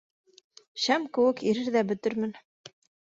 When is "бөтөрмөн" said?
1.91-2.33